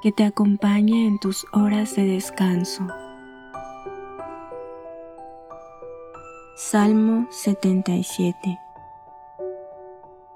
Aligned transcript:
que 0.00 0.12
te 0.12 0.24
acompañe 0.24 1.06
en 1.06 1.18
tus 1.18 1.46
horas 1.52 1.94
de 1.94 2.04
descanso. 2.04 2.86
Salmo 6.56 7.26
77 7.30 8.58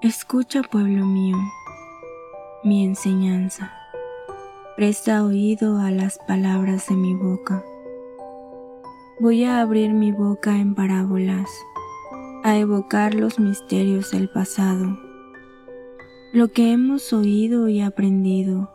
Escucha, 0.01 0.61
pueblo 0.61 1.05
mío, 1.05 1.37
mi 2.63 2.83
enseñanza. 2.83 3.73
Presta 4.75 5.23
oído 5.23 5.79
a 5.79 5.89
las 5.89 6.19
palabras 6.27 6.87
de 6.87 6.95
mi 6.95 7.15
boca. 7.15 7.63
Voy 9.19 9.45
a 9.45 9.61
abrir 9.61 9.93
mi 9.93 10.11
boca 10.11 10.57
en 10.57 10.75
parábolas, 10.75 11.49
a 12.43 12.55
evocar 12.57 13.15
los 13.15 13.39
misterios 13.39 14.11
del 14.11 14.29
pasado, 14.29 14.99
lo 16.33 16.49
que 16.49 16.71
hemos 16.71 17.13
oído 17.13 17.67
y 17.67 17.81
aprendido 17.81 18.74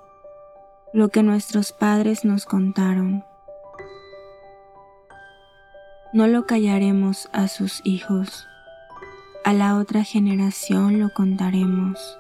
lo 0.92 1.08
que 1.08 1.22
nuestros 1.22 1.72
padres 1.72 2.24
nos 2.24 2.46
contaron. 2.46 3.24
No 6.12 6.26
lo 6.26 6.46
callaremos 6.46 7.28
a 7.32 7.46
sus 7.46 7.80
hijos, 7.84 8.48
a 9.44 9.52
la 9.52 9.76
otra 9.76 10.02
generación 10.02 10.98
lo 10.98 11.10
contaremos. 11.10 12.18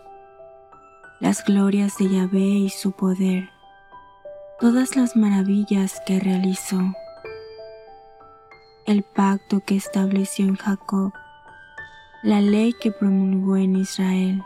Las 1.18 1.44
glorias 1.44 1.98
de 1.98 2.10
Yahvé 2.10 2.38
y 2.38 2.70
su 2.70 2.92
poder, 2.92 3.50
todas 4.60 4.94
las 4.94 5.16
maravillas 5.16 6.00
que 6.06 6.20
realizó, 6.20 6.80
el 8.86 9.02
pacto 9.02 9.60
que 9.66 9.74
estableció 9.74 10.46
en 10.46 10.54
Jacob, 10.54 11.12
la 12.22 12.40
ley 12.40 12.72
que 12.80 12.92
promulgó 12.92 13.56
en 13.56 13.74
Israel. 13.74 14.44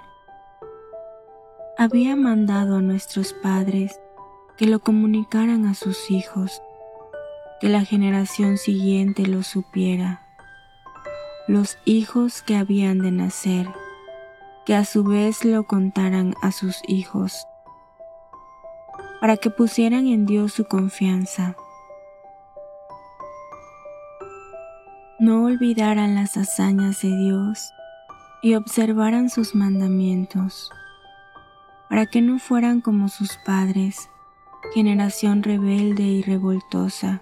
Había 1.76 2.16
mandado 2.16 2.76
a 2.76 2.82
nuestros 2.82 3.34
padres 3.34 4.00
que 4.56 4.66
lo 4.66 4.78
comunicaran 4.78 5.66
a 5.66 5.74
sus 5.74 6.10
hijos, 6.10 6.62
que 7.60 7.68
la 7.68 7.84
generación 7.84 8.56
siguiente 8.56 9.26
lo 9.26 9.42
supiera, 9.42 10.22
los 11.48 11.78
hijos 11.84 12.42
que 12.42 12.56
habían 12.56 13.00
de 13.00 13.10
nacer, 13.10 13.68
que 14.64 14.74
a 14.74 14.84
su 14.84 15.04
vez 15.04 15.44
lo 15.44 15.64
contaran 15.64 16.34
a 16.40 16.52
sus 16.52 16.80
hijos, 16.86 17.46
para 19.20 19.36
que 19.36 19.50
pusieran 19.50 20.06
en 20.06 20.26
Dios 20.26 20.52
su 20.52 20.64
confianza. 20.64 21.56
No 25.18 25.44
olvidaran 25.44 26.14
las 26.14 26.36
hazañas 26.36 27.02
de 27.02 27.16
Dios 27.16 27.72
y 28.42 28.54
observaran 28.54 29.30
sus 29.30 29.54
mandamientos, 29.54 30.70
para 31.88 32.06
que 32.06 32.20
no 32.20 32.38
fueran 32.38 32.80
como 32.80 33.08
sus 33.08 33.38
padres, 33.44 34.10
generación 34.72 35.42
rebelde 35.42 36.02
y 36.02 36.22
revoltosa, 36.22 37.20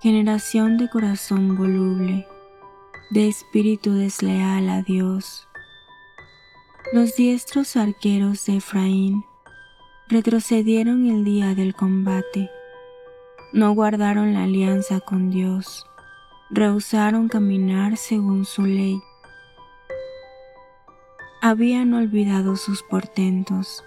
generación 0.00 0.76
de 0.76 0.88
corazón 0.88 1.56
voluble, 1.56 2.26
de 3.10 3.28
espíritu 3.28 3.94
desleal 3.94 4.68
a 4.68 4.82
Dios. 4.82 5.48
Los 6.92 7.16
diestros 7.16 7.76
arqueros 7.76 8.44
de 8.46 8.56
Efraín 8.56 9.24
retrocedieron 10.08 11.06
el 11.06 11.24
día 11.24 11.54
del 11.54 11.74
combate, 11.74 12.50
no 13.52 13.72
guardaron 13.72 14.34
la 14.34 14.44
alianza 14.44 15.00
con 15.00 15.30
Dios, 15.30 15.86
rehusaron 16.50 17.28
caminar 17.28 17.96
según 17.96 18.44
su 18.44 18.62
ley. 18.62 19.00
Habían 21.40 21.94
olvidado 21.94 22.56
sus 22.56 22.82
portentos 22.82 23.82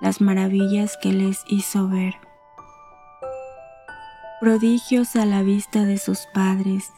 las 0.00 0.20
maravillas 0.20 0.96
que 1.00 1.12
les 1.12 1.44
hizo 1.48 1.88
ver. 1.88 2.14
Prodigios 4.40 5.16
a 5.16 5.24
la 5.24 5.42
vista 5.42 5.84
de 5.84 5.98
sus 5.98 6.26
padres, 6.34 6.92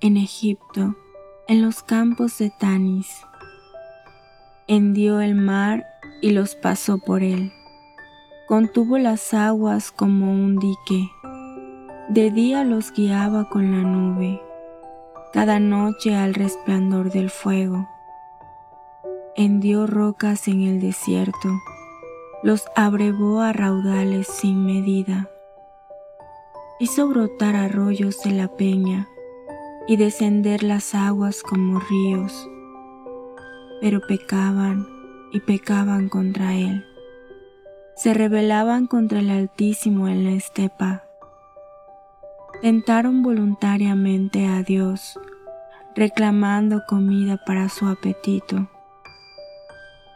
en 0.00 0.16
Egipto, 0.16 0.96
en 1.48 1.62
los 1.62 1.82
campos 1.82 2.38
de 2.38 2.50
Tanis. 2.50 3.26
Hendió 4.66 5.20
el 5.20 5.34
mar 5.34 5.84
y 6.22 6.30
los 6.30 6.54
pasó 6.54 6.98
por 6.98 7.22
él. 7.22 7.52
Contuvo 8.46 8.98
las 8.98 9.34
aguas 9.34 9.90
como 9.90 10.32
un 10.32 10.56
dique. 10.56 11.10
De 12.08 12.30
día 12.30 12.64
los 12.64 12.92
guiaba 12.92 13.48
con 13.48 13.72
la 13.72 13.88
nube, 13.88 14.40
cada 15.32 15.60
noche 15.60 16.16
al 16.16 16.34
resplandor 16.34 17.10
del 17.10 17.30
fuego. 17.30 17.88
Hendió 19.36 19.86
rocas 19.86 20.48
en 20.48 20.62
el 20.62 20.80
desierto 20.80 21.50
los 22.42 22.68
abrevó 22.74 23.42
a 23.42 23.52
raudales 23.52 24.26
sin 24.26 24.64
medida. 24.64 25.28
Hizo 26.78 27.06
brotar 27.06 27.54
arroyos 27.54 28.22
de 28.22 28.30
la 28.30 28.48
peña 28.48 29.06
y 29.86 29.96
descender 29.96 30.62
las 30.62 30.94
aguas 30.94 31.42
como 31.42 31.80
ríos, 31.80 32.48
pero 33.82 34.00
pecaban 34.00 34.86
y 35.32 35.40
pecaban 35.40 36.08
contra 36.08 36.54
él. 36.54 36.86
Se 37.94 38.14
rebelaban 38.14 38.86
contra 38.86 39.20
el 39.20 39.28
Altísimo 39.30 40.08
en 40.08 40.24
la 40.24 40.30
estepa. 40.30 41.04
Tentaron 42.62 43.22
voluntariamente 43.22 44.46
a 44.46 44.62
Dios, 44.62 45.20
reclamando 45.94 46.82
comida 46.88 47.38
para 47.44 47.68
su 47.68 47.86
apetito. 47.86 48.70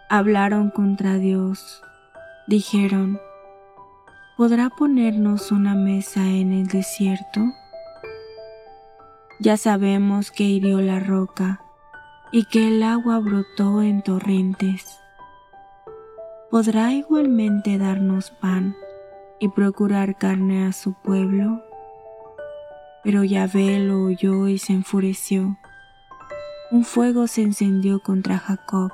Hablaron 0.08 0.70
contra 0.70 1.14
Dios 1.18 1.82
Dijeron, 2.46 3.18
¿podrá 4.36 4.68
ponernos 4.68 5.50
una 5.50 5.74
mesa 5.74 6.20
en 6.28 6.52
el 6.52 6.66
desierto? 6.66 7.40
Ya 9.40 9.56
sabemos 9.56 10.30
que 10.30 10.44
hirió 10.44 10.82
la 10.82 11.00
roca 11.00 11.62
y 12.32 12.44
que 12.44 12.68
el 12.68 12.82
agua 12.82 13.18
brotó 13.20 13.80
en 13.80 14.02
torrentes. 14.02 15.00
¿Podrá 16.50 16.92
igualmente 16.92 17.78
darnos 17.78 18.30
pan 18.30 18.76
y 19.40 19.48
procurar 19.48 20.18
carne 20.18 20.66
a 20.66 20.72
su 20.72 20.92
pueblo? 20.92 21.62
Pero 23.02 23.24
Yahvé 23.24 23.78
lo 23.78 24.04
oyó 24.04 24.48
y 24.48 24.58
se 24.58 24.74
enfureció. 24.74 25.56
Un 26.70 26.84
fuego 26.84 27.26
se 27.26 27.40
encendió 27.40 28.00
contra 28.00 28.36
Jacob 28.36 28.92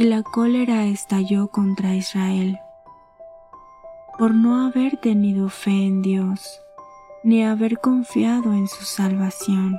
y 0.00 0.04
la 0.04 0.22
cólera 0.22 0.86
estalló 0.86 1.48
contra 1.48 1.94
Israel 1.94 2.58
por 4.18 4.34
no 4.34 4.66
haber 4.66 4.96
tenido 4.96 5.50
fe 5.50 5.72
en 5.72 6.00
Dios 6.00 6.62
ni 7.22 7.44
haber 7.44 7.80
confiado 7.80 8.54
en 8.54 8.66
su 8.66 8.84
salvación. 8.84 9.78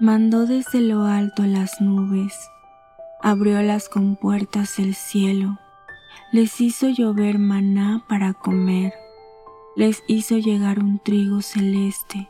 Mandó 0.00 0.44
desde 0.44 0.82
lo 0.82 1.06
alto 1.06 1.44
las 1.44 1.80
nubes, 1.80 2.34
abrió 3.22 3.62
las 3.62 3.88
compuertas 3.88 4.76
del 4.76 4.94
cielo, 4.94 5.58
les 6.30 6.60
hizo 6.60 6.90
llover 6.90 7.38
maná 7.38 8.04
para 8.06 8.34
comer, 8.34 8.92
les 9.76 10.02
hizo 10.08 10.36
llegar 10.36 10.80
un 10.80 10.98
trigo 10.98 11.40
celeste. 11.40 12.28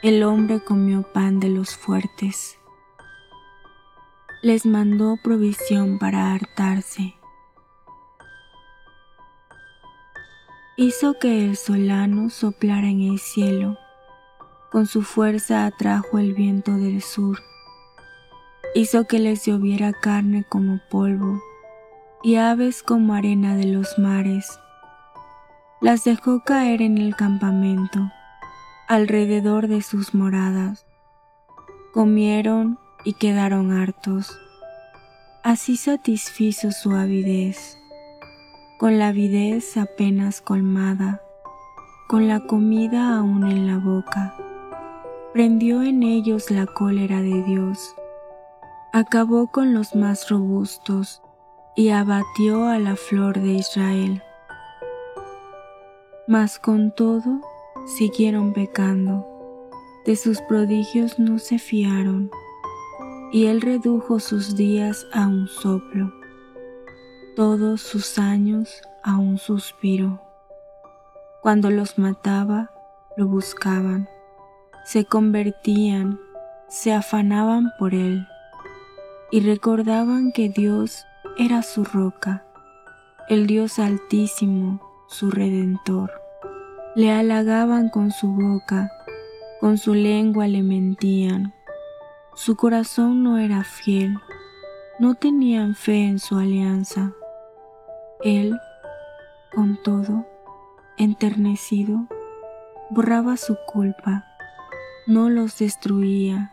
El 0.00 0.22
hombre 0.22 0.62
comió 0.62 1.02
pan 1.12 1.40
de 1.40 1.48
los 1.48 1.74
fuertes 1.74 2.56
les 4.44 4.66
mandó 4.66 5.16
provisión 5.16 5.98
para 5.98 6.34
hartarse. 6.34 7.14
Hizo 10.76 11.14
que 11.18 11.46
el 11.46 11.56
solano 11.56 12.28
soplara 12.28 12.88
en 12.88 13.00
el 13.00 13.18
cielo, 13.18 13.78
con 14.70 14.86
su 14.86 15.00
fuerza 15.00 15.64
atrajo 15.64 16.18
el 16.18 16.34
viento 16.34 16.72
del 16.72 17.00
sur. 17.00 17.38
Hizo 18.74 19.06
que 19.06 19.18
les 19.18 19.46
lloviera 19.46 19.94
carne 19.94 20.44
como 20.46 20.78
polvo 20.90 21.40
y 22.22 22.36
aves 22.36 22.82
como 22.82 23.14
arena 23.14 23.56
de 23.56 23.64
los 23.64 23.98
mares. 23.98 24.60
Las 25.80 26.04
dejó 26.04 26.44
caer 26.44 26.82
en 26.82 26.98
el 26.98 27.16
campamento, 27.16 28.10
alrededor 28.88 29.68
de 29.68 29.80
sus 29.80 30.12
moradas. 30.12 30.84
Comieron 31.94 32.78
y 33.04 33.12
quedaron 33.12 33.70
hartos. 33.70 34.38
Así 35.42 35.76
satisfizo 35.76 36.72
su 36.72 36.92
avidez, 36.92 37.78
con 38.78 38.98
la 38.98 39.08
avidez 39.08 39.76
apenas 39.76 40.40
colmada, 40.40 41.20
con 42.08 42.28
la 42.28 42.40
comida 42.40 43.18
aún 43.18 43.46
en 43.46 43.66
la 43.66 43.78
boca. 43.78 44.34
Prendió 45.34 45.82
en 45.82 46.02
ellos 46.02 46.50
la 46.50 46.66
cólera 46.66 47.20
de 47.20 47.42
Dios, 47.42 47.94
acabó 48.92 49.48
con 49.48 49.74
los 49.74 49.94
más 49.94 50.30
robustos 50.30 51.20
y 51.76 51.90
abatió 51.90 52.68
a 52.68 52.78
la 52.78 52.96
flor 52.96 53.40
de 53.40 53.52
Israel. 53.52 54.22
Mas 56.26 56.58
con 56.58 56.94
todo 56.94 57.40
siguieron 57.98 58.54
pecando, 58.54 59.26
de 60.06 60.16
sus 60.16 60.40
prodigios 60.42 61.18
no 61.18 61.38
se 61.38 61.58
fiaron 61.58 62.30
y 63.34 63.46
él 63.46 63.62
redujo 63.62 64.20
sus 64.20 64.54
días 64.54 65.08
a 65.12 65.26
un 65.26 65.48
soplo, 65.48 66.12
todos 67.34 67.80
sus 67.80 68.20
años 68.20 68.80
a 69.02 69.18
un 69.18 69.38
suspiro. 69.38 70.20
Cuando 71.42 71.68
los 71.70 71.98
mataba, 71.98 72.70
lo 73.16 73.26
buscaban, 73.26 74.08
se 74.84 75.04
convertían, 75.04 76.20
se 76.68 76.92
afanaban 76.92 77.72
por 77.76 77.92
él 77.92 78.24
y 79.32 79.40
recordaban 79.40 80.30
que 80.30 80.48
Dios 80.48 81.04
era 81.36 81.64
su 81.64 81.82
roca, 81.82 82.44
el 83.28 83.48
Dios 83.48 83.80
altísimo, 83.80 84.80
su 85.08 85.32
redentor. 85.32 86.12
Le 86.94 87.10
halagaban 87.10 87.88
con 87.88 88.12
su 88.12 88.28
boca, 88.28 88.92
con 89.58 89.76
su 89.76 89.92
lengua 89.92 90.46
le 90.46 90.62
mentían 90.62 91.52
su 92.34 92.56
corazón 92.56 93.22
no 93.22 93.38
era 93.38 93.62
fiel, 93.62 94.18
no 94.98 95.14
tenían 95.14 95.76
fe 95.76 96.04
en 96.04 96.18
su 96.18 96.36
alianza. 96.36 97.12
Él, 98.22 98.58
con 99.54 99.80
todo, 99.82 100.26
enternecido, 100.96 102.08
borraba 102.90 103.36
su 103.36 103.56
culpa, 103.66 104.24
no 105.06 105.30
los 105.30 105.58
destruía. 105.58 106.52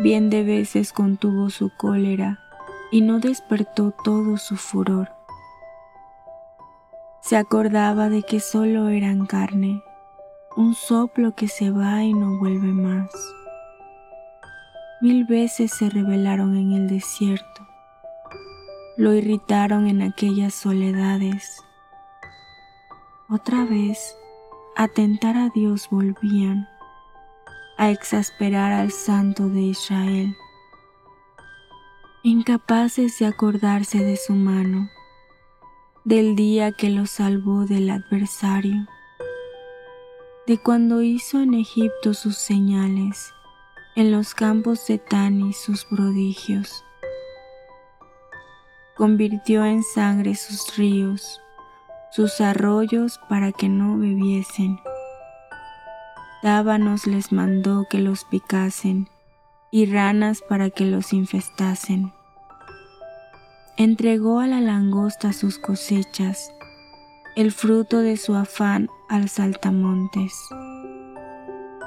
Bien 0.00 0.28
de 0.28 0.42
veces 0.44 0.92
contuvo 0.92 1.48
su 1.48 1.70
cólera 1.74 2.38
y 2.90 3.00
no 3.00 3.18
despertó 3.18 3.92
todo 4.04 4.36
su 4.36 4.56
furor. 4.56 5.10
Se 7.22 7.36
acordaba 7.36 8.10
de 8.10 8.22
que 8.22 8.40
solo 8.40 8.88
eran 8.88 9.24
carne, 9.24 9.82
un 10.54 10.74
soplo 10.74 11.34
que 11.34 11.48
se 11.48 11.70
va 11.70 12.02
y 12.04 12.12
no 12.12 12.38
vuelve 12.38 12.72
más. 12.72 13.10
Mil 15.02 15.24
veces 15.24 15.72
se 15.72 15.90
rebelaron 15.90 16.56
en 16.56 16.70
el 16.70 16.88
desierto, 16.88 17.66
lo 18.96 19.12
irritaron 19.12 19.88
en 19.88 20.00
aquellas 20.00 20.54
soledades. 20.54 21.60
Otra 23.28 23.64
vez, 23.64 24.16
a 24.76 24.86
tentar 24.86 25.36
a 25.36 25.48
Dios 25.48 25.88
volvían, 25.90 26.68
a 27.78 27.90
exasperar 27.90 28.70
al 28.70 28.92
Santo 28.92 29.48
de 29.48 29.62
Israel, 29.62 30.36
incapaces 32.22 33.18
de 33.18 33.26
acordarse 33.26 34.04
de 34.04 34.16
su 34.16 34.34
mano, 34.34 34.88
del 36.04 36.36
día 36.36 36.70
que 36.70 36.90
los 36.90 37.10
salvó 37.10 37.66
del 37.66 37.90
adversario, 37.90 38.86
de 40.46 40.58
cuando 40.58 41.02
hizo 41.02 41.40
en 41.40 41.54
Egipto 41.54 42.14
sus 42.14 42.36
señales 42.36 43.34
en 43.94 44.10
los 44.10 44.34
campos 44.34 44.86
de 44.86 44.98
Tani 44.98 45.52
sus 45.52 45.84
prodigios. 45.84 46.84
Convirtió 48.96 49.64
en 49.66 49.82
sangre 49.82 50.34
sus 50.34 50.76
ríos, 50.76 51.40
sus 52.10 52.40
arroyos 52.40 53.20
para 53.28 53.52
que 53.52 53.68
no 53.68 53.98
bebiesen. 53.98 54.80
Dábanos 56.42 57.06
les 57.06 57.32
mandó 57.32 57.86
que 57.90 57.98
los 57.98 58.24
picasen 58.24 59.08
y 59.70 59.86
ranas 59.86 60.42
para 60.48 60.70
que 60.70 60.86
los 60.86 61.12
infestasen. 61.12 62.12
Entregó 63.76 64.40
a 64.40 64.46
la 64.46 64.60
langosta 64.60 65.32
sus 65.32 65.58
cosechas, 65.58 66.50
el 67.36 67.52
fruto 67.52 67.98
de 67.98 68.16
su 68.16 68.34
afán 68.34 68.88
al 69.08 69.28
saltamontes 69.28 70.32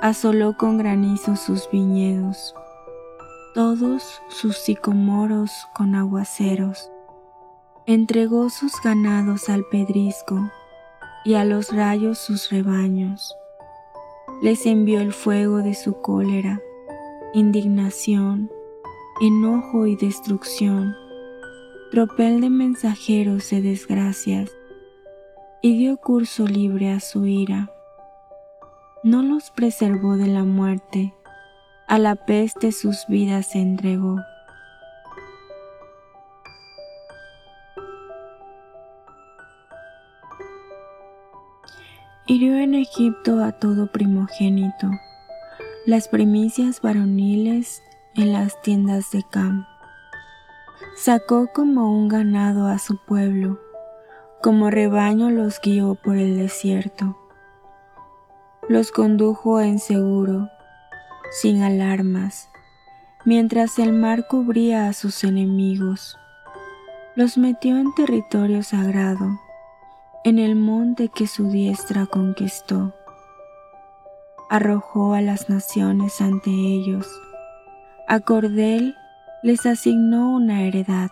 asoló 0.06 0.56
con 0.56 0.78
granizo 0.78 1.36
sus 1.36 1.68
viñedos, 1.72 2.54
todos 3.56 4.22
sus 4.30 4.56
sicomoros 4.56 5.52
con 5.74 5.96
aguaceros, 5.96 6.92
entregó 7.88 8.52
sus 8.52 8.74
ganados 8.84 9.50
al 9.50 9.66
pedrisco 9.66 10.40
y 11.24 11.34
a 11.34 11.44
los 11.44 11.76
rayos 11.76 12.20
sus 12.20 12.52
rebaños. 12.52 13.36
Les 14.44 14.68
envió 14.68 15.00
el 15.00 15.12
fuego 15.12 15.64
de 15.64 15.74
su 15.74 16.00
cólera, 16.02 16.62
indignación, 17.34 18.52
enojo 19.22 19.88
y 19.88 19.96
destrucción, 19.96 20.94
tropel 21.90 22.42
de 22.42 22.52
mensajeros 22.52 23.50
de 23.50 23.64
desgracias, 23.64 24.52
y 25.64 25.80
dio 25.80 25.98
curso 25.98 26.46
libre 26.46 26.92
a 26.92 27.00
su 27.00 27.26
ira 27.26 27.72
no 29.06 29.22
los 29.22 29.52
preservó 29.52 30.18
de 30.18 30.26
la 30.26 30.44
muerte, 30.44 31.14
a 31.88 32.00
la 32.00 32.16
peste 32.16 32.72
sus 32.72 33.06
vidas 33.08 33.52
se 33.52 33.60
entregó. 33.60 34.18
Hirió 42.26 42.58
en 42.58 42.74
Egipto 42.74 43.44
a 43.44 43.52
todo 43.52 43.92
primogénito, 43.92 44.90
las 45.86 46.08
primicias 46.08 46.82
varoniles 46.82 47.84
en 48.16 48.34
las 48.34 48.60
tiendas 48.64 49.12
de 49.12 49.24
Cam. 49.30 49.68
Sacó 50.96 51.52
como 51.54 51.92
un 51.92 52.08
ganado 52.08 52.66
a 52.66 52.80
su 52.80 52.98
pueblo, 53.06 53.60
como 54.42 54.72
rebaño 54.72 55.30
los 55.30 55.62
guió 55.62 55.94
por 55.94 56.18
el 56.18 56.40
desierto 56.40 57.16
los 58.68 58.92
condujo 58.92 59.62
en 59.62 59.78
seguro, 59.78 60.50
sin 61.30 61.62
alarmas, 61.62 62.50
mientras 63.24 63.78
el 63.78 63.94
mar 63.94 64.26
cubría 64.28 64.88
a 64.88 64.94
sus 64.94 65.24
enemigos. 65.24 66.18
Los 67.16 67.38
metió 67.38 67.78
en 67.78 67.94
territorio 67.94 68.64
sagrado, 68.64 69.40
en 70.24 70.40
el 70.40 70.56
monte 70.56 71.10
que 71.10 71.28
su 71.28 71.50
diestra 71.50 72.08
conquistó. 72.08 72.94
Arrojó 74.50 75.14
a 75.14 75.22
las 75.22 75.48
naciones 75.48 76.20
ante 76.20 76.50
ellos. 76.50 77.08
A 78.08 78.20
Cordel 78.20 78.96
les 79.44 79.66
asignó 79.68 80.32
una 80.32 80.64
heredad. 80.64 81.12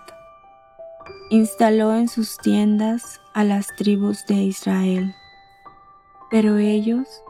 Instaló 1.30 1.96
en 1.96 2.08
sus 2.08 2.38
tiendas 2.38 3.22
a 3.34 3.44
las 3.44 3.68
tribus 3.76 4.26
de 4.26 4.36
Israel. 4.36 5.16
Pero 6.30 6.58
ellos 6.58 7.24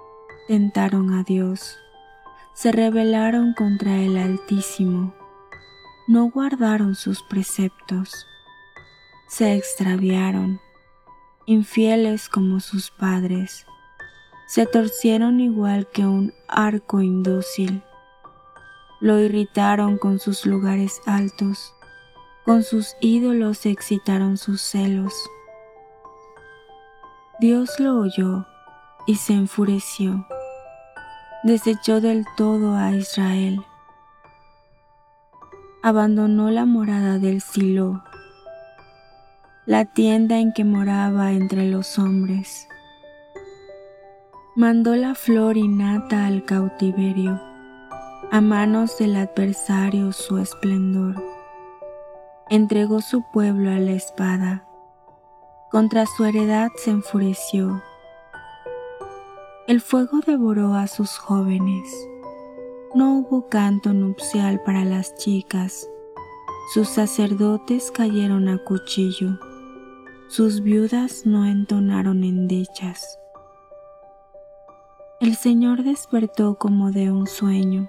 tentaron 0.47 1.13
a 1.13 1.23
Dios, 1.23 1.77
se 2.53 2.71
rebelaron 2.71 3.53
contra 3.53 3.95
el 3.97 4.17
Altísimo, 4.17 5.13
no 6.07 6.29
guardaron 6.29 6.95
sus 6.95 7.23
preceptos, 7.23 8.27
se 9.27 9.55
extraviaron, 9.55 10.59
infieles 11.45 12.29
como 12.29 12.59
sus 12.59 12.91
padres, 12.91 13.65
se 14.47 14.65
torcieron 14.65 15.39
igual 15.39 15.88
que 15.91 16.05
un 16.05 16.33
arco 16.47 17.01
indócil, 17.01 17.83
lo 19.00 19.19
irritaron 19.19 19.97
con 19.97 20.19
sus 20.19 20.45
lugares 20.45 21.01
altos, 21.05 21.73
con 22.45 22.63
sus 22.63 22.95
ídolos 23.00 23.65
excitaron 23.65 24.38
sus 24.38 24.62
celos. 24.62 25.13
Dios 27.39 27.79
lo 27.79 28.00
oyó 28.00 28.45
y 29.07 29.15
se 29.15 29.33
enfureció. 29.33 30.25
Desechó 31.43 32.00
del 32.00 32.25
todo 32.38 32.77
a 32.77 32.91
Israel. 32.91 33.65
Abandonó 35.81 36.50
la 36.51 36.65
morada 36.65 37.19
del 37.19 37.41
Silo, 37.41 38.01
la 39.65 39.83
tienda 39.83 40.39
en 40.39 40.53
que 40.53 40.63
moraba 40.63 41.33
entre 41.33 41.67
los 41.67 42.00
hombres. 42.00 42.65
Mandó 44.55 44.95
la 44.95 45.15
flor 45.15 45.57
innata 45.57 46.27
al 46.27 46.45
cautiverio, 46.45 47.41
a 48.31 48.39
manos 48.39 48.97
del 48.97 49.17
adversario 49.17 50.13
su 50.13 50.38
esplendor. 50.38 51.21
Entregó 52.50 53.01
su 53.01 53.21
pueblo 53.33 53.69
a 53.69 53.79
la 53.79 53.91
espada, 53.91 54.65
contra 55.69 56.05
su 56.05 56.23
heredad 56.23 56.69
se 56.77 56.91
enfureció. 56.91 57.83
El 59.65 59.79
fuego 59.79 60.20
devoró 60.25 60.74
a 60.74 60.88
sus 60.88 61.17
jóvenes. 61.17 61.89
No 62.93 63.20
hubo 63.20 63.48
canto 63.48 63.93
nupcial 63.93 64.62
para 64.65 64.84
las 64.84 65.15
chicas. 65.15 65.88
Sus 66.74 66.89
sacerdotes 66.89 67.89
cayeron 67.89 68.50
a 68.50 68.58
cuchillo. 68.58 69.39
Sus 70.27 70.63
viudas 70.63 71.25
no 71.25 71.46
entonaron 71.46 72.25
endechas. 72.25 73.17
El 75.22 75.38
Señor 75.38 75.84
despertó 75.84 76.55
como 76.55 76.91
de 76.91 77.10
un 77.10 77.25
sueño, 77.25 77.88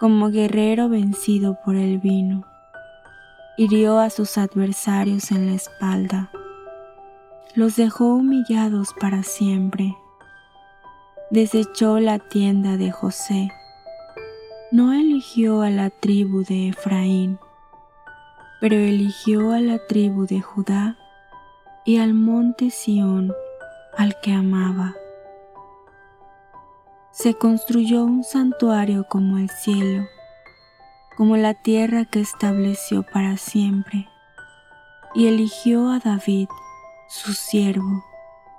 como 0.00 0.30
guerrero 0.30 0.88
vencido 0.88 1.58
por 1.66 1.76
el 1.76 1.98
vino. 1.98 2.46
Hirió 3.58 3.98
a 3.98 4.08
sus 4.08 4.38
adversarios 4.38 5.32
en 5.32 5.48
la 5.48 5.52
espalda. 5.52 6.30
Los 7.54 7.76
dejó 7.76 8.14
humillados 8.14 8.94
para 8.98 9.22
siempre. 9.22 9.94
Desechó 11.30 12.00
la 12.00 12.18
tienda 12.18 12.76
de 12.76 12.90
José. 12.90 13.50
No 14.70 14.92
eligió 14.92 15.62
a 15.62 15.70
la 15.70 15.90
tribu 15.90 16.44
de 16.44 16.68
Efraín, 16.68 17.38
pero 18.60 18.76
eligió 18.76 19.52
a 19.52 19.60
la 19.60 19.78
tribu 19.86 20.26
de 20.26 20.40
Judá 20.40 20.96
y 21.84 21.98
al 21.98 22.14
monte 22.14 22.70
Sión, 22.70 23.32
al 23.96 24.20
que 24.20 24.32
amaba 24.32 24.94
se 27.18 27.34
construyó 27.34 28.04
un 28.04 28.22
santuario 28.22 29.04
como 29.08 29.38
el 29.38 29.50
cielo, 29.50 30.06
como 31.16 31.36
la 31.36 31.52
tierra 31.52 32.04
que 32.04 32.20
estableció 32.20 33.02
para 33.02 33.36
siempre, 33.36 34.08
y 35.16 35.26
eligió 35.26 35.90
a 35.90 35.98
David, 35.98 36.48
su 37.08 37.32
siervo, 37.32 38.04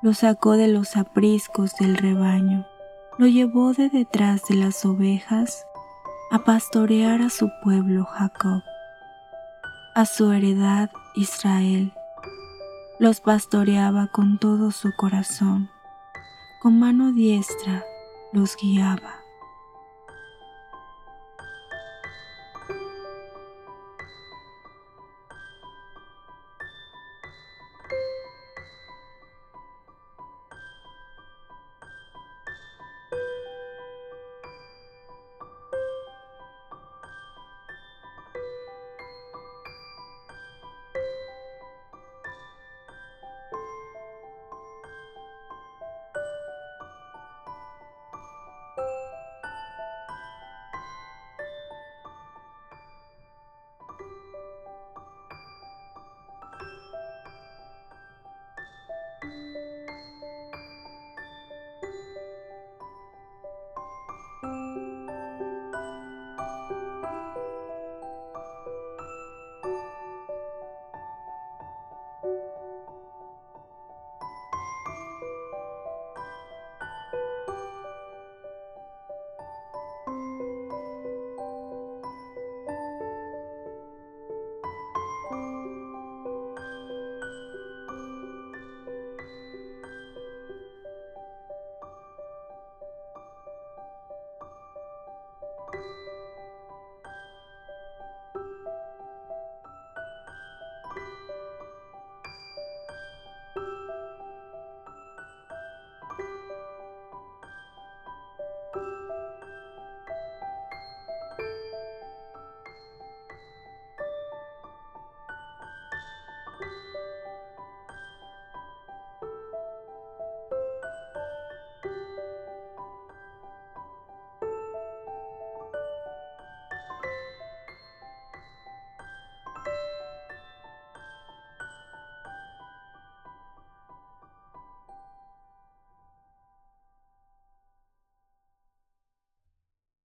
lo 0.02 0.14
sacó 0.14 0.54
de 0.54 0.68
los 0.68 0.96
apriscos 0.96 1.76
del 1.76 1.98
rebaño, 1.98 2.66
lo 3.18 3.28
llevó 3.28 3.74
de 3.74 3.90
detrás 3.90 4.48
de 4.48 4.56
las 4.56 4.86
ovejas 4.86 5.66
a 6.32 6.40
pastorear 6.40 7.22
a 7.22 7.30
su 7.30 7.50
pueblo 7.64 8.06
Jacob, 8.06 8.62
a 9.96 10.06
su 10.06 10.32
heredad 10.32 10.90
Israel. 11.16 11.94
Los 12.98 13.20
pastoreaba 13.20 14.08
con 14.08 14.38
todo 14.38 14.72
su 14.72 14.90
corazón, 14.96 15.70
con 16.62 16.80
mano 16.80 17.12
diestra 17.12 17.84
los 18.32 18.56
guiaba. 18.56 19.19